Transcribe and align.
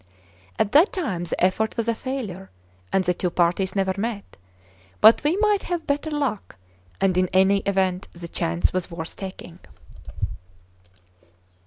At 0.57 0.71
that 0.71 0.91
time 0.91 1.25
the 1.25 1.43
effort 1.43 1.77
was 1.77 1.87
a 1.87 1.93
failure, 1.93 2.49
and 2.91 3.03
the 3.03 3.13
two 3.13 3.29
parties 3.29 3.75
never 3.75 3.93
met; 3.95 4.35
but 4.99 5.23
we 5.23 5.37
might 5.37 5.61
have 5.61 5.85
better 5.85 6.09
luck, 6.09 6.55
and 6.99 7.15
in 7.17 7.27
any 7.33 7.57
event 7.67 8.07
the 8.11 8.27
chance 8.27 8.73
was 8.73 8.89
worth 8.89 9.15
taking. 9.15 9.59